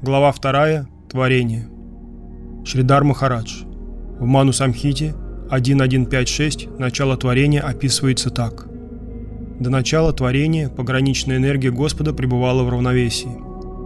Глава 0.00 0.32
2. 0.32 0.86
Творение. 1.10 1.68
Шридар 2.64 3.02
Махарадж. 3.02 3.64
В 4.20 4.26
Ману 4.26 4.52
Самхите 4.52 5.12
1.1.5.6 5.50 6.78
начало 6.78 7.16
творения 7.16 7.60
описывается 7.60 8.30
так. 8.30 8.68
До 9.58 9.70
начала 9.70 10.12
творения 10.12 10.68
пограничная 10.68 11.38
энергия 11.38 11.72
Господа 11.72 12.12
пребывала 12.12 12.62
в 12.62 12.70
равновесии. 12.70 13.42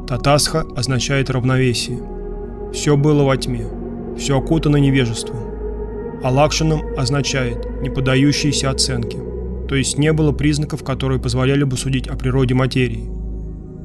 Татасха 0.06 0.64
означает 0.76 1.30
равновесие. 1.30 2.02
Все 2.74 2.98
было 2.98 3.22
во 3.22 3.38
тьме, 3.38 3.64
все 4.18 4.36
окутано 4.36 4.76
невежеством. 4.76 5.38
А 6.22 6.30
лакшаном 6.30 6.82
означает 6.94 7.80
не 7.80 7.88
поддающиеся 7.88 8.68
оценке, 8.68 9.16
то 9.66 9.74
есть 9.74 9.96
не 9.96 10.12
было 10.12 10.32
признаков, 10.32 10.84
которые 10.84 11.22
позволяли 11.22 11.64
бы 11.64 11.78
судить 11.78 12.06
о 12.06 12.16
природе 12.16 12.52
материи. 12.52 13.08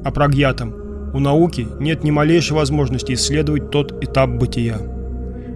А 0.04 0.10
прагьятом 0.10 0.87
у 1.18 1.20
науки 1.20 1.66
нет 1.80 2.04
ни 2.04 2.12
малейшей 2.12 2.56
возможности 2.56 3.12
исследовать 3.12 3.70
тот 3.70 4.04
этап 4.04 4.30
бытия. 4.30 4.78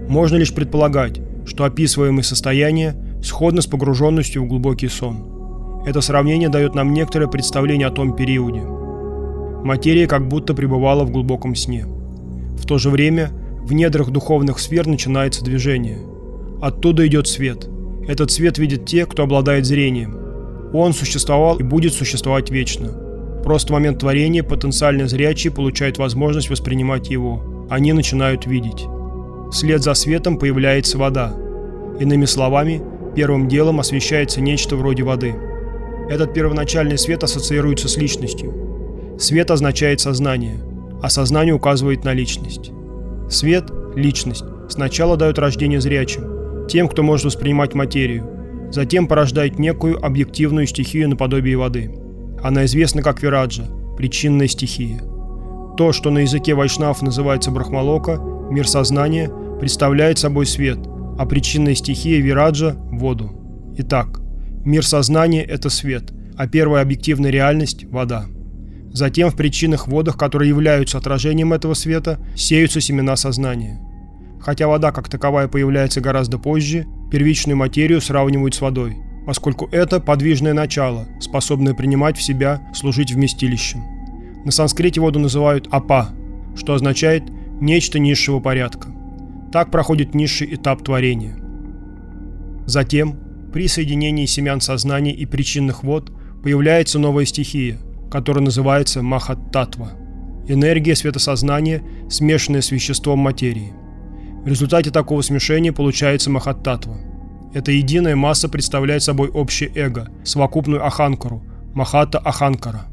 Можно 0.08 0.34
лишь 0.34 0.52
предполагать, 0.52 1.20
что 1.46 1.62
описываемые 1.62 2.24
состояния 2.24 2.96
сходны 3.22 3.62
с 3.62 3.68
погруженностью 3.68 4.42
в 4.42 4.48
глубокий 4.48 4.88
сон. 4.88 5.82
Это 5.86 6.00
сравнение 6.00 6.48
дает 6.48 6.74
нам 6.74 6.92
некоторое 6.92 7.28
представление 7.28 7.86
о 7.86 7.92
том 7.92 8.16
периоде. 8.16 8.60
Материя 9.62 10.08
как 10.08 10.26
будто 10.26 10.52
пребывала 10.52 11.04
в 11.04 11.12
глубоком 11.12 11.54
сне. 11.54 11.86
В 11.86 12.66
то 12.66 12.78
же 12.78 12.90
время 12.90 13.30
в 13.64 13.72
недрах 13.72 14.10
духовных 14.10 14.58
сфер 14.58 14.88
начинается 14.88 15.44
движение. 15.44 15.98
Оттуда 16.60 17.06
идет 17.06 17.28
свет. 17.28 17.68
Этот 18.08 18.32
свет 18.32 18.58
видит 18.58 18.84
те, 18.84 19.06
кто 19.06 19.22
обладает 19.22 19.64
зрением. 19.64 20.18
Он 20.74 20.92
существовал 20.92 21.58
и 21.58 21.62
будет 21.62 21.92
существовать 21.92 22.50
вечно– 22.50 22.90
Просто 23.42 23.72
момент 23.72 23.98
творения 23.98 24.44
потенциально 24.44 25.08
зрячие 25.08 25.52
получают 25.52 25.98
возможность 25.98 26.48
воспринимать 26.48 27.10
его. 27.10 27.66
Они 27.68 27.92
начинают 27.92 28.46
видеть. 28.46 28.86
Вслед 29.50 29.82
за 29.82 29.94
светом 29.94 30.38
появляется 30.38 30.96
вода. 30.96 31.34
Иными 31.98 32.24
словами, 32.24 32.82
первым 33.16 33.48
делом 33.48 33.80
освещается 33.80 34.40
нечто 34.40 34.76
вроде 34.76 35.02
воды. 35.02 35.34
Этот 36.08 36.32
первоначальный 36.34 36.98
свет 36.98 37.24
ассоциируется 37.24 37.88
с 37.88 37.96
личностью. 37.96 39.16
Свет 39.18 39.50
означает 39.50 40.00
сознание, 40.00 40.58
а 41.02 41.10
сознание 41.10 41.54
указывает 41.54 42.04
на 42.04 42.12
личность. 42.12 42.70
Свет– 43.28 43.64
личность. 43.96 44.44
Сначала 44.68 45.16
дает 45.16 45.38
рождение 45.38 45.80
зрячим, 45.80 46.66
тем, 46.68 46.88
кто 46.88 47.02
может 47.02 47.26
воспринимать 47.26 47.74
материю, 47.74 48.70
затем 48.70 49.06
порождает 49.06 49.58
некую 49.58 50.02
объективную 50.04 50.66
стихию 50.66 51.08
наподобие 51.08 51.56
воды– 51.56 51.90
она 52.42 52.64
известна 52.64 53.02
как 53.02 53.22
Вираджа, 53.22 53.64
причинная 53.96 54.48
стихия. 54.48 55.00
То, 55.76 55.92
что 55.92 56.10
на 56.10 56.20
языке 56.20 56.54
вайшнав 56.54 57.00
называется 57.02 57.50
брахмалока, 57.50 58.18
мир 58.50 58.68
сознания, 58.68 59.30
представляет 59.60 60.18
собой 60.18 60.46
свет, 60.46 60.78
а 61.18 61.24
причинная 61.24 61.74
стихия 61.74 62.20
Вираджа– 62.20 62.76
воду. 62.90 63.30
Итак, 63.78 64.20
мир 64.64 64.84
сознания– 64.84 65.42
это 65.48 65.70
свет, 65.70 66.12
а 66.36 66.46
первая 66.46 66.82
объективная 66.82 67.30
реальность– 67.30 67.84
вода. 67.90 68.26
Затем 68.92 69.30
в 69.30 69.36
причинных 69.36 69.88
водах, 69.88 70.18
которые 70.18 70.48
являются 70.48 70.98
отражением 70.98 71.54
этого 71.54 71.74
света, 71.74 72.18
сеются 72.36 72.80
семена 72.80 73.16
сознания. 73.16 73.80
Хотя 74.40 74.66
вода 74.66 74.92
как 74.92 75.08
таковая 75.08 75.48
появляется 75.48 76.00
гораздо 76.00 76.38
позже, 76.38 76.86
первичную 77.10 77.56
материю 77.56 78.00
сравнивают 78.00 78.54
с 78.54 78.60
водой– 78.60 78.96
поскольку 79.26 79.68
это 79.70 80.00
подвижное 80.00 80.52
начало, 80.52 81.06
способное 81.20 81.74
принимать 81.74 82.16
в 82.16 82.22
себя, 82.22 82.60
служить 82.74 83.12
вместилищем. 83.12 83.82
На 84.44 84.50
санскрите 84.50 85.00
воду 85.00 85.18
называют 85.18 85.68
апа, 85.70 86.10
что 86.56 86.74
означает 86.74 87.22
«нечто 87.60 87.98
низшего 87.98 88.40
порядка». 88.40 88.88
Так 89.52 89.70
проходит 89.70 90.14
низший 90.14 90.54
этап 90.54 90.82
творения. 90.82 91.36
Затем, 92.66 93.18
при 93.52 93.68
соединении 93.68 94.26
семян 94.26 94.60
сознания 94.60 95.12
и 95.12 95.26
причинных 95.26 95.82
вод, 95.84 96.10
появляется 96.42 96.98
новая 96.98 97.24
стихия, 97.24 97.78
которая 98.10 98.44
называется 98.44 99.02
махаттатва– 99.02 99.92
энергия 100.48 100.96
светосознания, 100.96 101.82
смешанная 102.10 102.62
с 102.62 102.72
веществом 102.72 103.20
материи. 103.20 103.72
В 104.42 104.48
результате 104.48 104.90
такого 104.90 105.20
смешения 105.20 105.72
получается 105.72 106.30
махаттатва– 106.30 106.98
эта 107.54 107.70
единая 107.70 108.16
масса 108.16 108.48
представляет 108.48 109.02
собой 109.02 109.28
общее 109.28 109.70
эго, 109.74 110.08
совокупную 110.24 110.84
аханкару, 110.84 111.42
махата 111.74 112.18
аханкара. 112.18 112.86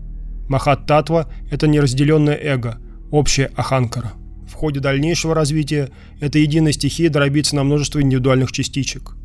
Махат-татва– 0.50 1.28
это 1.52 1.68
неразделенное 1.68 2.36
эго, 2.36 2.78
общее 3.12 3.52
аханкара. 3.56 4.14
В 4.47 4.53
ходе 4.53 4.80
дальнейшего 4.80 5.34
развития 5.34 5.90
эта 6.20 6.40
единая 6.40 6.74
стихия 6.74 7.09
дробится 7.09 7.56
на 7.56 7.64
множество 7.64 8.02
индивидуальных 8.02 8.52
частичек. 8.52 9.16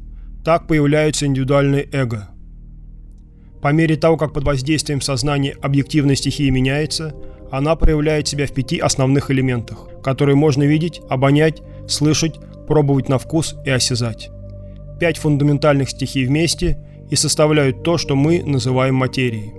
Так 0.45 0.67
появляются 0.67 1.27
индивидуальные 1.27 1.89
эго. 1.91 2.29
По 3.63 3.73
мере 3.73 3.97
того, 3.97 4.19
как 4.19 4.35
под 4.35 4.45
воздействием 4.45 5.01
сознания 5.01 5.57
объективная 5.63 6.15
стихия 6.15 6.51
меняется, 6.51 7.15
она 7.51 7.75
проявляет 7.77 8.29
себя 8.29 8.47
в 8.47 8.53
пяти 8.53 8.79
основных 8.79 9.31
элементах, 9.31 9.89
которые 10.03 10.37
можно 10.37 10.63
видеть, 10.65 11.01
обонять, 11.09 11.63
слышать, 11.89 12.39
пробовать 12.69 13.09
на 13.09 13.19
вкус 13.19 13.55
и 13.65 13.71
осязать 13.71 14.31
пять 14.99 15.19
фундаментальных 15.19 15.91
стихий 15.91 16.27
вместе 16.27 16.79
и 17.11 17.17
составляют 17.17 17.83
то, 17.83 17.99
что 17.99 18.17
мы 18.17 18.43
называем 18.45 18.95
материей. 18.95 19.53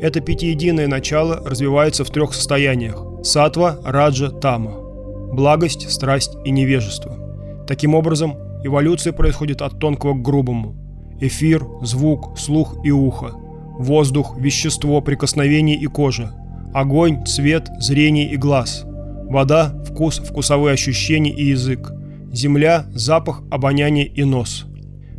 Это 0.00 0.20
пятиединое 0.20 0.88
начало 0.88 1.42
развивается 1.44 2.04
в 2.04 2.10
трех 2.10 2.34
состояниях– 2.34 3.02
сатва, 3.22 3.78
раджа, 3.84 4.30
тама– 4.30 4.72
благость, 5.32 5.90
страсть 5.90 6.36
и 6.44 6.50
невежество. 6.50 7.64
Таким 7.66 7.94
образом, 7.94 8.36
эволюция 8.64 9.12
происходит 9.12 9.62
от 9.62 9.78
тонкого 9.78 10.14
к 10.14 10.22
грубому. 10.22 10.76
Эфир, 11.20 11.64
звук, 11.82 12.36
слух 12.36 12.76
и 12.84 12.90
ухо, 12.90 13.32
воздух, 13.78 14.36
вещество, 14.38 15.00
прикосновение 15.00 15.76
и 15.76 15.86
кожа, 15.86 16.32
огонь, 16.74 17.24
цвет, 17.24 17.68
зрение 17.78 18.28
и 18.28 18.36
глаз, 18.36 18.82
вода, 18.84 19.72
вкус, 19.88 20.18
вкусовые 20.18 20.74
ощущения 20.74 21.32
и 21.32 21.44
язык, 21.44 21.92
земля, 22.32 22.86
запах, 22.92 23.42
обоняние 23.50 24.06
и 24.06 24.24
нос– 24.24 24.66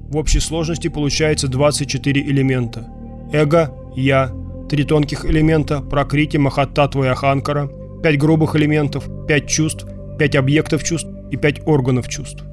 в 0.09 0.17
общей 0.17 0.39
сложности 0.39 0.87
получается 0.87 1.47
24 1.47 2.21
элемента. 2.21 2.87
Эго, 3.31 3.73
Я, 3.95 4.31
три 4.69 4.83
тонких 4.83 5.25
элемента, 5.25 5.81
Пракрити, 5.81 6.37
Махаттатва 6.37 7.05
и 7.05 7.07
Аханкара, 7.07 7.69
пять 8.01 8.17
грубых 8.17 8.55
элементов, 8.55 9.09
пять 9.27 9.47
чувств, 9.47 9.85
пять 10.19 10.35
объектов 10.35 10.83
чувств 10.83 11.09
и 11.31 11.37
пять 11.37 11.65
органов 11.65 12.07
чувств. 12.07 12.43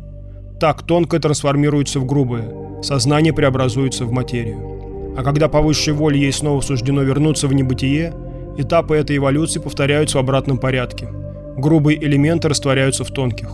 Так 0.60 0.82
тонкое 0.82 1.20
трансформируется 1.20 2.00
в 2.00 2.06
грубое, 2.06 2.52
сознание 2.82 3.32
преобразуется 3.32 4.04
в 4.04 4.12
материю. 4.12 5.14
А 5.16 5.22
когда 5.22 5.48
по 5.48 5.60
высшей 5.60 5.92
воле 5.92 6.20
ей 6.20 6.32
снова 6.32 6.60
суждено 6.60 7.02
вернуться 7.02 7.48
в 7.48 7.52
небытие, 7.52 8.14
этапы 8.56 8.96
этой 8.96 9.16
эволюции 9.16 9.60
повторяются 9.60 10.18
в 10.18 10.20
обратном 10.20 10.58
порядке. 10.58 11.08
Грубые 11.56 12.02
элементы 12.02 12.48
растворяются 12.48 13.04
в 13.04 13.10
тонких. 13.10 13.48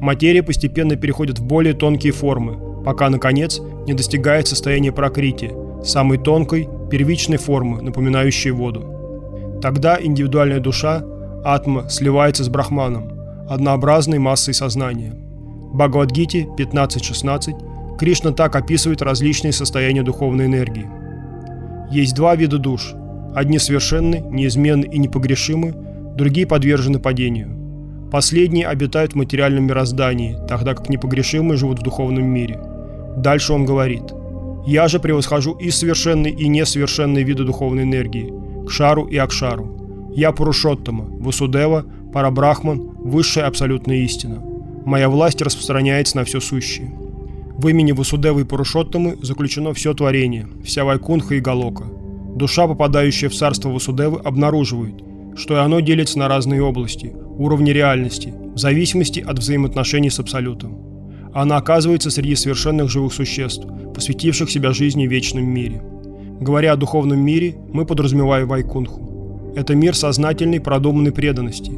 Материя 0.00 0.42
постепенно 0.42 0.96
переходит 0.96 1.38
в 1.38 1.44
более 1.44 1.74
тонкие 1.74 2.12
формы, 2.12 2.69
пока, 2.84 3.10
наконец, 3.10 3.60
не 3.86 3.94
достигает 3.94 4.48
состояния 4.48 4.92
прокрити, 4.92 5.52
самой 5.84 6.18
тонкой, 6.18 6.68
первичной 6.90 7.38
формы, 7.38 7.82
напоминающей 7.82 8.50
воду. 8.50 9.58
Тогда 9.62 9.98
индивидуальная 10.00 10.60
душа, 10.60 11.04
атма, 11.44 11.88
сливается 11.88 12.44
с 12.44 12.48
брахманом, 12.48 13.12
однообразной 13.48 14.18
массой 14.18 14.54
сознания. 14.54 15.12
В 15.14 15.76
Бхагавадгите 15.76 16.48
15.16 16.58 17.98
Кришна 17.98 18.32
так 18.32 18.56
описывает 18.56 19.02
различные 19.02 19.52
состояния 19.52 20.02
духовной 20.02 20.46
энергии. 20.46 20.88
Есть 21.90 22.14
два 22.14 22.34
вида 22.34 22.58
душ. 22.58 22.94
Одни 23.34 23.58
совершенны, 23.58 24.24
неизменны 24.30 24.86
и 24.86 24.98
непогрешимы, 24.98 25.74
другие 26.16 26.46
подвержены 26.46 26.98
падению. 26.98 27.56
Последние 28.10 28.66
обитают 28.66 29.12
в 29.12 29.16
материальном 29.16 29.66
мироздании, 29.66 30.36
тогда 30.48 30.74
как 30.74 30.88
непогрешимые 30.88 31.56
живут 31.56 31.80
в 31.80 31.82
духовном 31.82 32.24
мире– 32.24 32.58
Дальше 33.20 33.52
он 33.52 33.66
говорит. 33.66 34.14
«Я 34.66 34.88
же 34.88 34.98
превосхожу 34.98 35.52
и 35.52 35.70
совершенные, 35.70 36.32
и 36.32 36.48
несовершенные 36.48 37.22
виды 37.22 37.44
духовной 37.44 37.82
энергии, 37.82 38.32
к 38.66 38.70
шару 38.70 39.04
и 39.04 39.16
акшару. 39.16 40.10
Я 40.14 40.32
Пурушоттама, 40.32 41.04
Васудева, 41.04 41.84
Парабрахман, 42.12 42.80
высшая 42.98 43.44
абсолютная 43.44 43.98
истина. 43.98 44.42
Моя 44.86 45.08
власть 45.08 45.42
распространяется 45.42 46.16
на 46.16 46.24
все 46.24 46.40
сущее. 46.40 46.92
В 47.58 47.68
имени 47.68 47.92
Васудевы 47.92 48.40
и 48.40 48.44
Пурушоттамы 48.44 49.18
заключено 49.22 49.74
все 49.74 49.92
творение, 49.92 50.48
вся 50.64 50.84
Вайкунха 50.84 51.34
и 51.34 51.40
Галока. 51.40 51.84
Душа, 52.34 52.66
попадающая 52.66 53.28
в 53.28 53.34
царство 53.34 53.68
Васудевы, 53.68 54.18
обнаруживает, 54.20 54.94
что 55.36 55.56
и 55.56 55.58
оно 55.58 55.80
делится 55.80 56.18
на 56.18 56.28
разные 56.28 56.62
области, 56.62 57.12
уровни 57.38 57.70
реальности, 57.70 58.32
в 58.54 58.58
зависимости 58.58 59.20
от 59.20 59.38
взаимоотношений 59.38 60.10
с 60.10 60.18
Абсолютом 60.18 60.89
она 61.32 61.56
оказывается 61.56 62.10
среди 62.10 62.34
совершенных 62.34 62.90
живых 62.90 63.12
существ, 63.12 63.66
посвятивших 63.94 64.50
себя 64.50 64.72
жизни 64.72 65.06
в 65.06 65.10
вечном 65.10 65.44
мире. 65.44 65.82
Говоря 66.40 66.72
о 66.72 66.76
духовном 66.76 67.20
мире, 67.20 67.56
мы 67.72 67.84
подразумеваем 67.84 68.48
Вайкунху. 68.48 69.52
Это 69.56 69.74
мир 69.74 69.94
сознательной, 69.94 70.60
продуманной 70.60 71.12
преданности. 71.12 71.72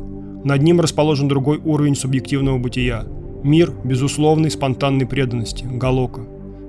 Над 0.44 0.62
ним 0.62 0.80
расположен 0.80 1.28
другой 1.28 1.58
уровень 1.58 1.96
субъективного 1.96 2.58
бытия– 2.58 3.04
мир 3.42 3.72
безусловной 3.84 4.50
спонтанной 4.50 5.06
преданности, 5.06 5.64
галока. 5.64 6.22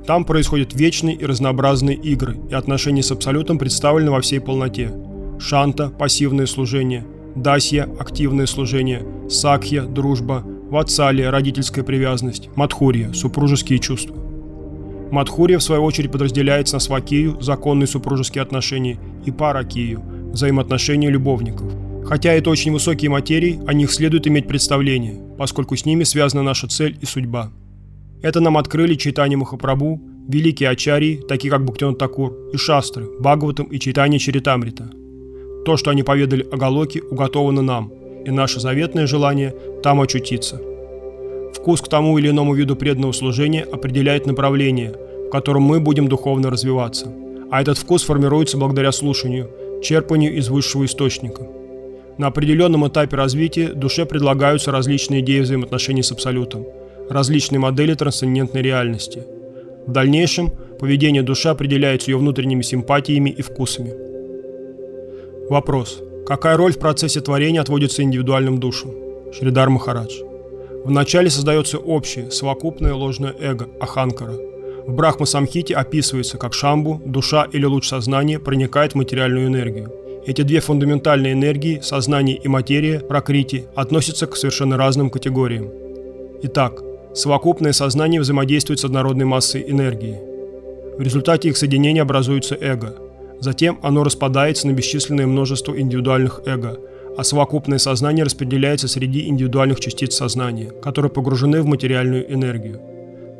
Там 0.05 0.25
происходят 0.25 0.73
вечные 0.73 1.15
и 1.15 1.25
разнообразные 1.25 1.95
игры, 1.95 2.37
и 2.49 2.53
отношения 2.53 3.03
с 3.03 3.11
Абсолютом 3.11 3.57
представлены 3.57 4.11
во 4.11 4.21
всей 4.21 4.39
полноте. 4.39 4.91
Шанта– 5.39 5.89
пассивное 5.99 6.45
служение, 6.45 7.05
Дасья– 7.35 7.87
активное 7.99 8.45
служение, 8.45 9.03
Сакхья– 9.29 9.83
дружба, 9.83 10.43
Ватсалия– 10.73 11.29
родительская 11.31 11.83
привязанность, 11.83 12.49
Мадхурья– 12.55 13.11
супружеские 13.13 13.77
чувства. 13.77 14.15
Мадхурья, 15.11 15.59
в 15.59 15.63
свою 15.63 15.83
очередь, 15.83 16.11
подразделяется 16.11 16.77
на 16.77 16.79
Свакию– 16.79 17.39
законные 17.41 17.85
супружеские 17.85 18.41
отношения, 18.41 18.97
и 19.23 19.29
Паракию– 19.29 20.01
взаимоотношения 20.33 21.11
любовников. 21.11 21.71
Хотя 22.07 22.31
это 22.33 22.49
очень 22.49 22.71
высокие 22.71 23.11
материи, 23.11 23.61
о 23.67 23.73
них 23.73 23.91
следует 23.91 24.25
иметь 24.25 24.47
представление, 24.47 25.21
поскольку 25.37 25.75
с 25.75 25.85
ними 25.85 26.05
связана 26.05 26.41
наша 26.41 26.67
цель 26.67 26.97
и 26.99 27.05
судьба. 27.05 27.51
Это 28.23 28.39
нам 28.39 28.57
открыли 28.57 28.95
Чайтани 28.95 29.35
Махапрабху, 29.35 30.01
великие 30.27 30.69
ачарьи, 30.69 31.21
такие 31.27 31.51
как 31.51 31.63
Бхактивинод 31.65 31.99
Такур, 31.99 32.49
и 32.51 32.57
Шастры, 32.57 33.05
Бхагаватам 33.19 33.67
и 33.67 33.77
Чайтани 33.77 34.17
Чаритамрита. 34.17 34.89
То, 35.65 35.77
что 35.77 35.91
они 35.91 36.01
поведали 36.01 36.41
о 36.51 36.57
Галоке, 36.57 37.03
уготовано 37.03 37.61
нам, 37.61 37.91
и 38.25 38.31
наше 38.31 38.59
заветное 38.59 39.07
желание 39.07 39.53
там 39.81 40.01
очутиться. 40.01 40.59
Вкус 41.53 41.81
к 41.81 41.87
тому 41.87 42.17
или 42.17 42.29
иному 42.29 42.53
виду 42.55 42.75
преданного 42.75 43.11
служения 43.11 43.63
определяет 43.63 44.25
направление, 44.25 44.93
в 45.27 45.29
котором 45.29 45.63
мы 45.63 45.79
будем 45.79 46.07
духовно 46.07 46.49
развиваться. 46.49 47.11
А 47.51 47.61
этот 47.61 47.77
вкус 47.77 48.03
формируется 48.03 48.57
благодаря 48.57 48.91
слушанию, 48.91 49.49
черпанию 49.83 50.35
из 50.35 50.49
высшего 50.49 50.85
источника– 50.85 51.47
на 52.17 52.27
определенном 52.27 52.87
этапе 52.87 53.17
развития 53.17 53.69
душе 53.69 54.05
предлагаются 54.05 54.71
различные 54.71 55.21
идеи 55.21 55.39
взаимоотношений 55.39 56.03
с 56.03 56.11
Абсолютом, 56.11 56.67
различные 57.09 57.59
модели 57.59 57.95
трансцендентной 57.95 58.61
реальности. 58.61 59.23
В 59.87 59.91
дальнейшем 59.91 60.51
поведение 60.79 61.23
души 61.23 61.49
определяется 61.49 62.11
ее 62.11 62.17
внутренними 62.17 62.61
симпатиями 62.61 63.31
и 63.31 63.41
вкусами. 63.41 63.93
Вопрос. 65.49 66.01
Какая 66.25 66.57
роль 66.57 66.73
в 66.73 66.79
процессе 66.79 67.21
творения 67.21 67.61
отводится 67.61 68.03
индивидуальным 68.03 68.59
душам? 68.59 68.91
Шридар 69.33 69.69
Махарадж. 69.69 70.21
Вначале 70.85 71.29
создается 71.29 71.77
общее, 71.77 72.31
совокупное 72.31 72.93
ложное 72.93 73.33
эго, 73.39 73.69
аханкара. 73.79 74.33
В 74.85 74.93
Брахма 74.93 75.25
Самхите 75.25 75.75
описывается, 75.75 76.37
как 76.37 76.53
шамбу, 76.53 77.01
душа 77.05 77.47
или 77.51 77.65
луч 77.65 77.87
сознания 77.87 78.39
проникает 78.39 78.93
в 78.93 78.95
материальную 78.95 79.47
энергию– 79.47 79.91
эти 80.25 80.41
две 80.41 80.61
фундаментальные 80.61 81.33
энергии, 81.33 81.81
сознание 81.81 82.37
и 82.37 82.47
материя, 82.47 82.99
прокрити, 82.99 83.65
относятся 83.75 84.25
к 84.25 84.37
совершенно 84.37 84.77
разным 84.77 85.09
категориям. 85.09 85.69
Итак, 86.43 86.81
совокупное 87.13 87.73
сознание 87.73 88.21
взаимодействует 88.21 88.79
с 88.79 88.85
однородной 88.85 89.25
массой 89.25 89.65
энергии. 89.67 90.17
В 90.97 91.01
результате 91.01 91.49
их 91.49 91.57
соединения 91.57 92.03
образуется 92.03 92.55
эго. 92.55 92.95
Затем 93.43 93.77
оно 93.81 94.05
распадается 94.05 94.67
на 94.67 94.71
бесчисленное 94.71 95.27
множество 95.27 95.77
индивидуальных 95.77 96.43
эго, 96.45 96.79
а 97.17 97.25
совокупное 97.25 97.77
сознание 97.77 98.23
распределяется 98.23 98.87
среди 98.87 99.27
индивидуальных 99.27 99.81
частиц 99.81 100.15
сознания, 100.15 100.71
которые 100.81 101.11
погружены 101.11 101.61
в 101.61 101.65
материальную 101.65 102.33
энергию. 102.33 102.79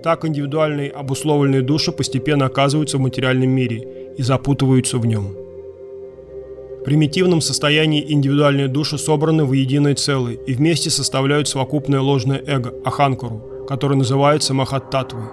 Так 0.04 0.26
индивидуальные 0.26 0.90
обусловленные 0.90 1.62
души 1.62 1.94
постепенно 1.94 2.48
оказываются 2.48 2.98
в 2.98 3.00
материальном 3.00 3.50
мире 3.52 3.88
и 4.18 4.22
запутываются 4.24 4.98
в 4.98 5.06
нем. 5.06 5.38
В 6.82 6.84
примитивном 6.84 7.40
состоянии 7.40 8.04
индивидуальные 8.06 8.68
души 8.68 8.98
собраны 8.98 9.46
в 9.46 9.54
единое 9.54 9.96
целое 9.96 10.34
и 10.34 10.54
вместе 10.54 10.90
составляют 10.90 11.48
совокупное 11.48 12.02
ложное 12.02 12.44
эго, 12.46 12.74
аханкару, 12.84 13.66
которое 13.70 13.96
называется 13.96 14.54
махаттатвой. 14.54 15.24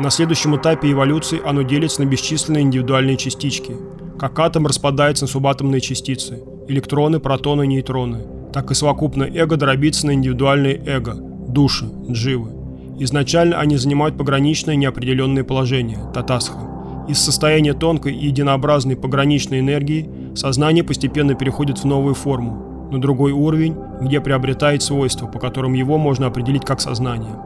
На 0.00 0.10
следующем 0.10 0.56
этапе 0.56 0.90
эволюции 0.90 1.40
оно 1.44 1.62
делится 1.62 2.02
на 2.02 2.06
бесчисленные 2.08 2.62
индивидуальные 2.62 3.16
частички. 3.16 3.76
Как 4.18 4.36
атом 4.40 4.66
распадается 4.66 5.24
на 5.24 5.28
субатомные 5.28 5.80
частицы– 5.80 6.42
электроны, 6.68 7.20
протоны, 7.20 7.68
нейтроны, 7.68 8.26
так 8.52 8.72
и 8.72 8.74
совокупное 8.74 9.30
эго 9.32 9.56
дробится 9.56 10.08
на 10.08 10.14
индивидуальные 10.14 10.82
эго– 10.86 11.14
души, 11.48 11.88
дживы. 12.10 12.50
Изначально 12.98 13.60
они 13.60 13.76
занимают 13.76 14.18
пограничное 14.18 14.74
неопределенное 14.74 15.44
положение– 15.44 16.00
татасха. 16.14 16.58
Из 17.06 17.16
состояния 17.20 17.74
тонкой 17.74 18.12
и 18.16 18.26
единообразной 18.26 18.96
пограничной 18.96 19.60
энергии 19.60 20.10
сознание 20.34 20.82
постепенно 20.82 21.34
переходит 21.34 21.78
в 21.78 21.84
новую 21.84 22.16
форму, 22.16 22.88
на 22.90 23.00
другой 23.00 23.30
уровень, 23.30 23.76
где 24.00 24.20
приобретает 24.20 24.82
свойства, 24.82 25.28
по 25.28 25.38
которым 25.38 25.74
его 25.74 25.96
можно 25.96 26.26
определить 26.26 26.64
как 26.64 26.80
сознание. 26.80 27.36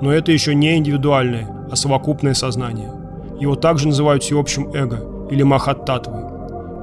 Но 0.00 0.12
это 0.12 0.30
еще 0.30 0.54
не 0.54 0.76
индивидуальное, 0.76 1.66
а 1.68 1.74
совокупное 1.74 2.34
сознание. 2.34 2.92
Его 3.40 3.56
также 3.56 3.88
называют 3.88 4.22
всеобщим 4.22 4.70
эго 4.72 5.11
или 5.32 5.42
махаттатвой. 5.42 6.24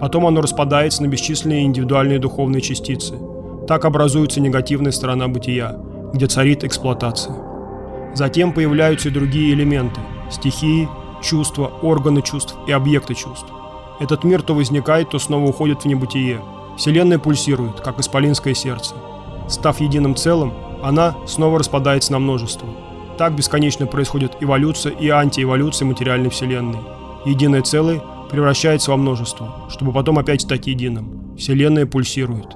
Потом 0.01 0.25
оно 0.25 0.41
распадается 0.41 1.03
на 1.03 1.07
бесчисленные 1.07 1.63
индивидуальные 1.63 2.19
духовные 2.19 2.61
частицы. 2.61 3.19
Так 3.67 3.85
образуется 3.85 4.41
негативная 4.41 4.91
сторона 4.91 5.27
бытия, 5.27 5.77
где 6.13 6.27
царит 6.27 6.63
эксплуатация. 6.63 7.35
Затем 8.15 8.53
появляются 8.53 9.09
и 9.09 9.11
другие 9.11 9.53
элементы– 9.53 10.01
стихии, 10.31 10.89
чувства, 11.21 11.71
органы 11.81 12.21
чувств 12.21 12.55
и 12.67 12.71
объекты 12.71 13.13
чувств. 13.13 13.47
Этот 13.99 14.23
мир 14.23 14.41
то 14.41 14.55
возникает, 14.55 15.09
то 15.09 15.19
снова 15.19 15.49
уходит 15.49 15.81
в 15.83 15.85
небытие. 15.85 16.41
Вселенная 16.77 17.19
пульсирует, 17.19 17.81
как 17.81 17.99
исполинское 17.99 18.53
сердце. 18.53 18.95
Став 19.47 19.81
единым 19.81 20.15
целым, 20.15 20.53
она 20.81 21.15
снова 21.27 21.59
распадается 21.59 22.13
на 22.13 22.19
множество. 22.19 22.67
Так 23.17 23.35
бесконечно 23.35 23.85
происходит 23.85 24.37
эволюция 24.39 24.93
и 24.93 25.09
антиэволюция 25.09 25.85
материальной 25.85 26.29
Вселенной. 26.29 26.79
Единое 27.25 27.61
целое 27.61 28.01
превращается 28.29 28.91
во 28.91 28.97
множество, 28.97 29.67
чтобы 29.69 29.93
потом 29.93 30.19
опять 30.19 30.41
стать 30.41 30.67
единым. 30.67 31.35
Вселенная 31.37 31.85
пульсирует. 31.85 32.55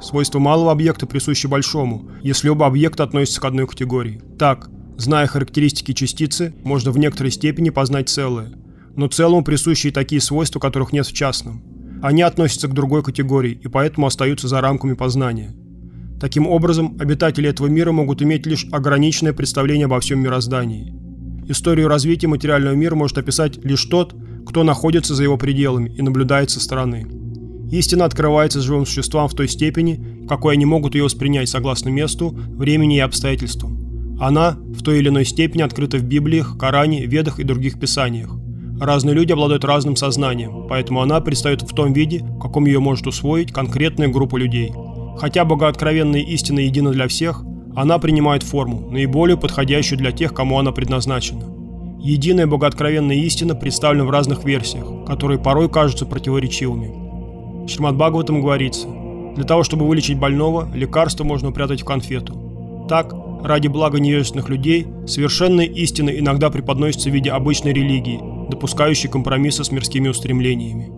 Свойства 0.00 0.38
малого 0.38 0.72
объекта 0.72 1.06
присущи 1.06 1.46
большому, 1.46 2.10
если 2.22 2.48
оба 2.48 2.66
объекта 2.66 3.02
относятся 3.02 3.40
к 3.40 3.44
одной 3.44 3.66
категории. 3.66 4.22
Так, 4.38 4.70
Зная 4.98 5.28
характеристики 5.28 5.92
частицы, 5.92 6.52
можно 6.64 6.90
в 6.90 6.98
некоторой 6.98 7.30
степени 7.30 7.70
познать 7.70 8.08
целое. 8.08 8.50
Но 8.96 9.06
целому 9.06 9.44
присущи 9.44 9.86
и 9.86 9.92
такие 9.92 10.20
свойства, 10.20 10.58
которых 10.58 10.92
нет 10.92 11.06
в 11.06 11.12
частном. 11.12 11.62
Они 12.02 12.22
относятся 12.22 12.66
к 12.66 12.74
другой 12.74 13.04
категории 13.04 13.60
и 13.62 13.68
поэтому 13.68 14.08
остаются 14.08 14.48
за 14.48 14.60
рамками 14.60 14.94
познания. 14.94 15.54
Таким 16.20 16.48
образом, 16.48 16.96
обитатели 16.98 17.48
этого 17.48 17.68
мира 17.68 17.92
могут 17.92 18.22
иметь 18.22 18.44
лишь 18.44 18.66
ограниченное 18.72 19.32
представление 19.32 19.84
обо 19.84 20.00
всем 20.00 20.18
мироздании. 20.18 20.92
Историю 21.46 21.86
развития 21.86 22.26
материального 22.26 22.74
мира 22.74 22.96
может 22.96 23.18
описать 23.18 23.64
лишь 23.64 23.84
тот, 23.84 24.16
кто 24.48 24.64
находится 24.64 25.14
за 25.14 25.24
его 25.24 25.36
пределами 25.36 25.90
и 25.90 26.00
наблюдает 26.00 26.48
со 26.48 26.58
стороны. 26.58 27.06
Истина 27.70 28.06
открывается 28.06 28.62
живым 28.62 28.86
существам 28.86 29.28
в 29.28 29.34
той 29.34 29.46
степени, 29.46 30.22
в 30.24 30.26
какой 30.26 30.54
они 30.54 30.64
могут 30.64 30.94
ее 30.94 31.04
воспринять 31.04 31.50
согласно 31.50 31.90
месту, 31.90 32.30
времени 32.30 32.96
и 32.96 33.00
обстоятельствам. 33.00 34.16
Она 34.18 34.56
в 34.58 34.82
той 34.82 35.00
или 35.00 35.10
иной 35.10 35.26
степени 35.26 35.60
открыта 35.60 35.98
в 35.98 36.02
Библиях, 36.02 36.56
Коране, 36.56 37.04
Ведах 37.04 37.38
и 37.38 37.44
других 37.44 37.78
писаниях. 37.78 38.34
Разные 38.80 39.14
люди 39.14 39.32
обладают 39.32 39.66
разным 39.66 39.96
сознанием, 39.96 40.66
поэтому 40.66 41.02
она 41.02 41.20
предстает 41.20 41.60
в 41.60 41.74
том 41.74 41.92
виде, 41.92 42.20
в 42.20 42.40
каком 42.40 42.64
ее 42.64 42.80
может 42.80 43.06
усвоить 43.06 43.52
конкретная 43.52 44.08
группа 44.08 44.38
людей. 44.38 44.72
Хотя 45.18 45.44
богооткровенная 45.44 46.20
истина 46.22 46.60
едина 46.60 46.90
для 46.90 47.06
всех, 47.06 47.44
она 47.76 47.98
принимает 47.98 48.44
форму, 48.44 48.88
наиболее 48.90 49.36
подходящую 49.36 49.98
для 49.98 50.10
тех, 50.10 50.32
кому 50.32 50.58
она 50.58 50.72
предназначена. 50.72 51.57
Единая 52.00 52.46
богооткровенная 52.46 53.16
истина 53.16 53.56
представлена 53.56 54.04
в 54.04 54.10
разных 54.10 54.44
версиях, 54.44 54.86
которые 55.04 55.38
порой 55.38 55.68
кажутся 55.68 56.06
противоречивыми. 56.06 57.66
Шримад 57.66 57.96
Бхагаватам 57.96 58.40
говорится, 58.40 58.86
для 59.34 59.44
того, 59.44 59.64
чтобы 59.64 59.86
вылечить 59.86 60.18
больного, 60.18 60.68
лекарство 60.74 61.24
можно 61.24 61.48
упрятать 61.48 61.82
в 61.82 61.84
конфету. 61.84 62.86
Так, 62.88 63.14
ради 63.42 63.66
блага 63.68 63.98
невежественных 63.98 64.48
людей, 64.48 64.86
совершенная 65.06 65.66
истина 65.66 66.10
иногда 66.10 66.50
преподносится 66.50 67.10
в 67.10 67.12
виде 67.12 67.30
обычной 67.30 67.72
религии, 67.72 68.20
допускающей 68.48 69.08
компромиссы 69.08 69.64
с 69.64 69.72
мирскими 69.72 70.08
устремлениями. 70.08 70.92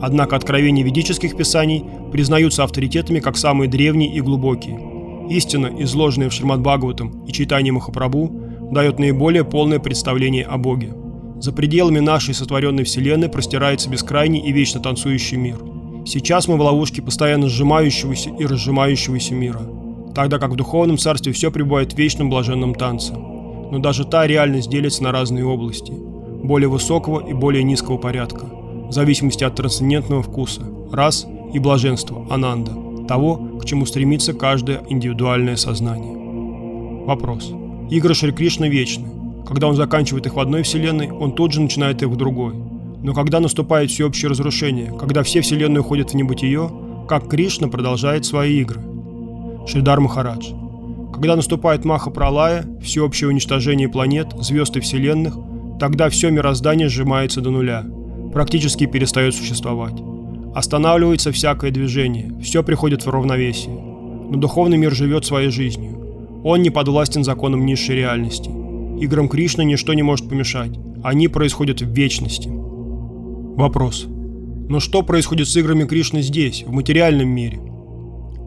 Однако 0.00 0.36
откровения 0.36 0.82
ведических 0.82 1.36
писаний 1.36 1.84
признаются 2.10 2.64
авторитетами 2.64 3.20
как 3.20 3.36
самые 3.36 3.68
древние 3.68 4.10
и 4.14 4.20
глубокие. 4.20 4.80
Истина, 5.28 5.70
изложенная 5.78 6.30
в 6.30 6.32
Шримад 6.32 6.60
Бхагаватам 6.60 7.24
и 7.26 7.32
читании 7.32 7.70
Махапрабху, 7.70 8.39
дает 8.70 8.98
наиболее 8.98 9.44
полное 9.44 9.78
представление 9.78 10.44
о 10.44 10.58
Боге. 10.58 10.94
За 11.40 11.52
пределами 11.52 12.00
нашей 12.00 12.34
сотворенной 12.34 12.84
Вселенной 12.84 13.28
простирается 13.28 13.88
бескрайний 13.88 14.40
и 14.40 14.52
вечно 14.52 14.80
танцующий 14.80 15.36
мир. 15.36 15.58
Сейчас 16.06 16.48
мы 16.48 16.56
в 16.56 16.60
ловушке 16.60 17.02
постоянно 17.02 17.48
сжимающегося 17.48 18.30
и 18.38 18.46
разжимающегося 18.46 19.34
мира– 19.34 19.62
тогда 20.14 20.38
как 20.38 20.50
в 20.50 20.56
духовном 20.56 20.98
царстве 20.98 21.32
все 21.32 21.50
пребывает 21.50 21.92
в 21.92 21.98
вечном 21.98 22.30
блаженном 22.30 22.74
танце. 22.74 23.14
Но 23.14 23.78
даже 23.78 24.04
та 24.04 24.26
реальность 24.26 24.70
делится 24.70 25.02
на 25.02 25.12
разные 25.12 25.44
области, 25.44 25.92
более 25.92 26.68
высокого 26.68 27.26
и 27.26 27.32
более 27.32 27.62
низкого 27.62 27.96
порядка, 27.96 28.46
в 28.88 28.92
зависимости 28.92 29.44
от 29.44 29.54
трансцендентного 29.54 30.22
вкуса, 30.22 30.62
рас 30.90 31.26
и 31.54 31.58
блаженства, 31.58 32.26
ананда. 32.30 32.72
того, 33.06 33.58
к 33.60 33.64
чему 33.64 33.86
стремится 33.86 34.34
каждое 34.34 34.82
индивидуальное 34.88 35.56
сознание. 35.56 36.16
Вопрос. 37.06 37.52
Игры 37.90 38.14
Шри 38.14 38.30
Кришны 38.30 38.68
вечны. 38.68 39.08
Когда 39.44 39.66
он 39.66 39.74
заканчивает 39.74 40.24
их 40.24 40.34
в 40.34 40.38
одной 40.38 40.62
вселенной, 40.62 41.10
он 41.10 41.32
тут 41.32 41.52
же 41.52 41.60
начинает 41.60 42.02
их 42.02 42.08
в 42.08 42.16
другой. 42.16 42.54
Но 43.02 43.12
когда 43.14 43.40
наступает 43.40 43.90
всеобщее 43.90 44.30
разрушение, 44.30 44.94
когда 44.96 45.24
все 45.24 45.40
вселенные 45.40 45.80
уходят 45.80 46.12
в 46.12 46.14
небытие, 46.14 46.70
как 47.08 47.28
Кришна 47.28 47.66
продолжает 47.66 48.24
свои 48.24 48.60
игры. 48.60 48.80
Шридар 49.66 49.98
Махарадж. 50.00 50.52
Когда 51.12 51.34
наступает 51.34 51.84
Маха 51.84 52.10
Пралая, 52.10 52.64
всеобщее 52.80 53.28
уничтожение 53.28 53.88
планет, 53.88 54.28
звезд 54.38 54.76
и 54.76 54.80
вселенных, 54.80 55.34
тогда 55.80 56.08
все 56.10 56.30
мироздание 56.30 56.88
сжимается 56.88 57.40
до 57.40 57.50
нуля, 57.50 57.84
практически 58.32 58.86
перестает 58.86 59.34
существовать. 59.34 60.00
Останавливается 60.54 61.32
всякое 61.32 61.72
движение, 61.72 62.32
все 62.40 62.62
приходит 62.62 63.04
в 63.04 63.10
равновесие. 63.10 63.74
Но 63.74 64.36
духовный 64.36 64.78
мир 64.78 64.94
живет 64.94 65.24
своей 65.24 65.50
жизнью. 65.50 65.99
Он 66.42 66.62
не 66.62 66.70
подвластен 66.70 67.24
законам 67.24 67.66
низшей 67.66 67.96
реальности. 67.96 68.50
Играм 69.00 69.28
Кришны 69.28 69.62
ничто 69.62 69.94
не 69.94 70.02
может 70.02 70.28
помешать. 70.28 70.78
Они 71.02 71.28
происходят 71.28 71.80
в 71.80 71.90
вечности. 71.90 72.48
Вопрос. 72.50 74.06
Но 74.68 74.80
что 74.80 75.02
происходит 75.02 75.48
с 75.48 75.56
играми 75.56 75.84
Кришны 75.84 76.22
здесь, 76.22 76.64
в 76.66 76.70
материальном 76.70 77.28
мире? 77.28 77.60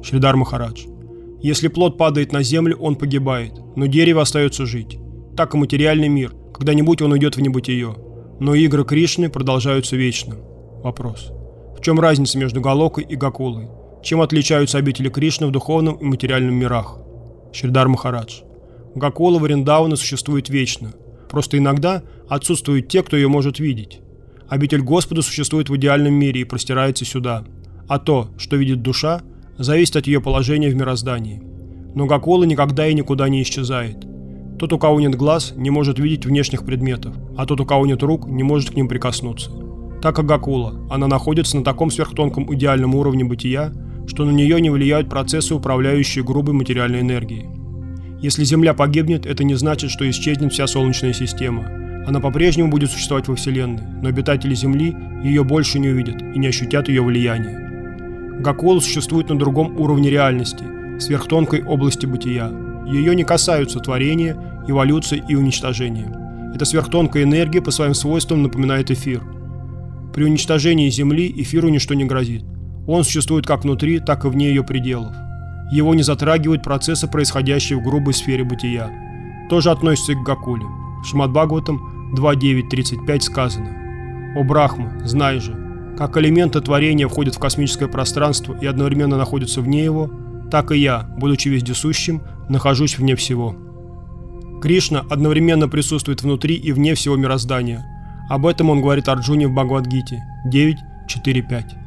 Шридар 0.03 0.35
Махарадж. 0.35 0.85
Если 1.41 1.67
плод 1.67 1.97
падает 1.97 2.31
на 2.31 2.41
землю, 2.41 2.77
он 2.77 2.95
погибает, 2.95 3.53
но 3.75 3.85
дерево 3.85 4.21
остается 4.21 4.65
жить. 4.65 4.97
Так 5.35 5.53
и 5.53 5.57
материальный 5.57 6.07
мир, 6.07 6.33
когда-нибудь 6.53 7.01
он 7.01 7.11
уйдет 7.11 7.35
в 7.35 7.41
небытие. 7.41 7.95
Но 8.39 8.55
игры 8.55 8.85
Кришны 8.85 9.29
продолжаются 9.29 9.95
вечно. 9.95 10.35
Вопрос. 10.83 11.31
В 11.77 11.81
чем 11.81 11.99
разница 11.99 12.37
между 12.37 12.61
Галокой 12.61 13.03
и 13.03 13.15
Гакулой? 13.15 13.67
Чем 14.01 14.21
отличаются 14.21 14.77
обители 14.77 15.09
Кришны 15.09 15.47
в 15.47 15.51
духовном 15.51 15.95
и 15.95 16.05
материальном 16.05 16.55
мирах? 16.55 16.99
Шридар 17.53 17.87
Махарадж. 17.87 18.41
Гакула 18.95 19.39
Вриндауна 19.39 19.95
существует 19.95 20.49
вечно. 20.49 20.93
Просто 21.29 21.57
иногда 21.57 22.03
отсутствуют 22.27 22.87
те, 22.87 23.03
кто 23.03 23.15
ее 23.15 23.27
может 23.27 23.59
видеть. 23.59 24.01
Обитель 24.49 24.81
Господа 24.81 25.21
существует 25.21 25.69
в 25.69 25.75
идеальном 25.75 26.13
мире 26.13 26.41
и 26.41 26.45
простирается 26.45 27.05
сюда. 27.05 27.43
А 27.87 27.99
то, 27.99 28.29
что 28.37 28.55
видит 28.55 28.81
душа, 28.81 29.21
зависит 29.57 29.95
от 29.95 30.07
ее 30.07 30.21
положения 30.21 30.69
в 30.69 30.75
мироздании. 30.75 31.41
Но 31.95 32.05
Гакула 32.05 32.43
никогда 32.43 32.87
и 32.87 32.93
никуда 32.93 33.29
не 33.29 33.41
исчезает. 33.43 34.05
Тот, 34.59 34.73
у 34.73 34.79
кого 34.79 34.99
нет 34.99 35.15
глаз, 35.15 35.53
не 35.55 35.69
может 35.69 35.99
видеть 35.99 36.25
внешних 36.25 36.65
предметов, 36.65 37.15
а 37.37 37.45
тот, 37.45 37.59
у 37.61 37.65
кого 37.65 37.85
нет 37.85 38.01
рук, 38.03 38.27
не 38.27 38.43
может 38.43 38.71
к 38.71 38.75
ним 38.75 38.87
прикоснуться. 38.87 39.51
Так 40.01 40.15
как 40.15 40.25
Гакула, 40.25 40.75
она 40.89 41.07
находится 41.07 41.57
на 41.57 41.63
таком 41.63 41.89
сверхтонком 41.89 42.53
идеальном 42.53 42.95
уровне 42.95 43.23
бытия, 43.23 43.73
что 44.07 44.25
на 44.25 44.31
нее 44.31 44.59
не 44.61 44.69
влияют 44.69 45.09
процессы, 45.09 45.55
управляющие 45.55 46.23
грубой 46.23 46.53
материальной 46.53 47.01
энергией. 47.01 47.47
Если 48.21 48.43
Земля 48.43 48.73
погибнет, 48.73 49.25
это 49.25 49.43
не 49.43 49.55
значит, 49.55 49.91
что 49.91 50.09
исчезнет 50.09 50.53
вся 50.53 50.65
Солнечная 50.67 51.13
система. 51.13 51.65
Она 52.07 52.19
по-прежнему 52.19 52.69
будет 52.69 52.91
существовать 52.91 53.27
во 53.27 53.35
Вселенной, 53.35 53.83
но 54.01 54.09
обитатели 54.09 54.53
Земли 54.55 54.95
ее 55.23 55.43
больше 55.43 55.79
не 55.79 55.89
увидят 55.89 56.21
и 56.21 56.39
не 56.39 56.47
ощутят 56.47 56.89
ее 56.89 57.01
влияния. 57.01 57.63
Гакула 58.39 58.79
существует 58.79 59.29
на 59.29 59.37
другом 59.37 59.79
уровне 59.79 60.09
реальности, 60.09 60.63
сверхтонкой 60.99 61.63
области 61.63 62.05
бытия. 62.05 62.51
Ее 62.85 63.15
не 63.15 63.23
касаются 63.23 63.79
творения, 63.79 64.37
эволюции 64.67 65.23
и 65.27 65.35
уничтожения. 65.35 66.51
Эта 66.53 66.65
сверхтонкая 66.65 67.23
энергия 67.23 67.61
по 67.61 67.71
своим 67.71 67.93
свойствам 67.93 68.43
напоминает 68.43 68.91
эфир. 68.91 69.21
При 70.13 70.23
уничтожении 70.23 70.89
Земли 70.89 71.33
эфиру 71.35 71.69
ничто 71.69 71.93
не 71.93 72.05
грозит. 72.05 72.43
Он 72.87 73.03
существует 73.03 73.45
как 73.45 73.63
внутри, 73.63 73.99
так 73.99 74.25
и 74.25 74.27
вне 74.27 74.49
ее 74.49 74.63
пределов. 74.63 75.15
Его 75.71 75.95
не 75.95 76.03
затрагивают 76.03 76.63
процессы, 76.63 77.07
происходящие 77.07 77.79
в 77.79 77.83
грубой 77.83 78.13
сфере 78.13 78.43
бытия. 78.43 78.91
Тоже 79.49 79.71
относится 79.71 80.11
и 80.11 80.15
к 80.15 80.23
Гакуле. 80.23 80.65
В 81.03 81.05
Шмадбхагаватам 81.05 82.13
2.9.35 82.15 83.21
сказано 83.21 84.35
«О 84.35 84.43
Брахма, 84.43 84.91
знай 85.03 85.39
же, 85.39 85.55
как 85.97 86.17
элементы 86.17 86.61
творения 86.61 87.07
входят 87.07 87.35
в 87.35 87.39
космическое 87.39 87.87
пространство 87.87 88.55
и 88.59 88.65
одновременно 88.65 89.17
находятся 89.17 89.61
вне 89.61 89.83
его, 89.83 90.11
так 90.51 90.71
и 90.71 90.77
я, 90.77 91.09
будучи 91.17 91.49
вездесущим, 91.49 92.21
нахожусь 92.49 92.97
вне 92.97 93.15
всего». 93.15 93.55
Кришна 94.61 95.03
одновременно 95.09 95.67
присутствует 95.67 96.21
внутри 96.21 96.55
и 96.55 96.71
вне 96.71 96.93
всего 96.93 97.17
мироздания. 97.17 97.85
Об 98.29 98.45
этом 98.45 98.69
он 98.69 98.81
говорит 98.81 99.09
Арджуне 99.09 99.47
в 99.47 99.53
Бхагавадгите 99.53 100.23
9.4.5. 100.49 101.82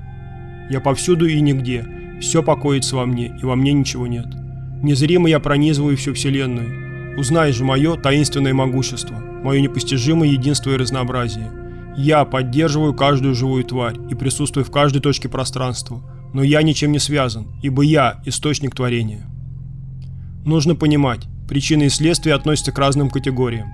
Я 0.70 0.80
повсюду 0.80 1.26
и 1.26 1.40
нигде. 1.40 1.86
Все 2.20 2.42
покоится 2.42 2.96
во 2.96 3.06
мне, 3.06 3.36
и 3.40 3.44
во 3.44 3.56
мне 3.56 3.72
ничего 3.72 4.06
нет. 4.06 4.26
Незримо 4.82 5.28
я 5.28 5.40
пронизываю 5.40 5.96
всю 5.96 6.14
Вселенную. 6.14 7.18
Узнай 7.18 7.52
же 7.52 7.64
мое 7.64 7.96
таинственное 7.96 8.52
могущество, 8.52 9.16
мое 9.16 9.60
непостижимое 9.60 10.28
единство 10.28 10.70
и 10.72 10.76
разнообразие. 10.76 11.50
Я 11.96 12.24
поддерживаю 12.24 12.92
каждую 12.92 13.34
живую 13.34 13.64
тварь 13.64 13.96
и 14.10 14.14
присутствую 14.14 14.64
в 14.64 14.70
каждой 14.70 15.00
точке 15.00 15.30
пространства, 15.30 16.02
но 16.34 16.42
я 16.42 16.60
ничем 16.62 16.92
не 16.92 16.98
связан, 16.98 17.46
ибо 17.62 17.82
я– 17.82 18.20
источник 18.26 18.74
творения. 18.74 19.26
Нужно 20.44 20.74
понимать, 20.74 21.26
причины 21.48 21.84
и 21.84 21.88
следствия 21.88 22.34
относятся 22.34 22.70
к 22.70 22.78
разным 22.78 23.08
категориям. 23.08 23.68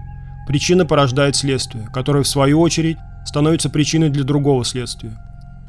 Причина 0.46 0.86
порождает 0.86 1.34
следствие, 1.34 1.88
которое 1.92 2.22
в 2.22 2.28
свою 2.28 2.60
очередь 2.60 2.96
становится 3.24 3.70
причиной 3.70 4.10
для 4.10 4.22
другого 4.22 4.64
следствия. 4.64 5.18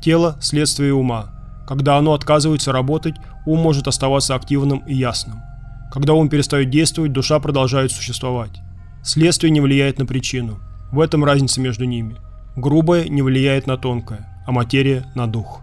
Тело– 0.03 0.35
следствие 0.41 0.93
ума. 0.93 1.29
Когда 1.65 1.97
оно 1.97 2.13
отказывается 2.13 2.73
работать, 2.73 3.15
ум 3.45 3.61
может 3.61 3.87
оставаться 3.87 4.35
активным 4.35 4.79
и 4.79 4.93
ясным. 4.93 5.37
Когда 5.93 6.13
ум 6.13 6.27
перестает 6.27 6.69
действовать, 6.69 7.13
душа 7.13 7.39
продолжает 7.39 7.93
существовать. 7.93 8.59
Следствие 9.01 9.49
не 9.49 9.61
влияет 9.61 9.99
на 9.99 10.05
причину. 10.05 10.59
В 10.91 10.99
этом 10.99 11.23
разница 11.23 11.61
между 11.61 11.85
ними. 11.85 12.17
Грубое 12.57 13.07
не 13.07 13.21
влияет 13.21 13.65
на 13.65 13.77
тонкое, 13.77 14.43
а 14.45 14.51
материя– 14.51 15.05
на 15.15 15.25
дух. 15.25 15.61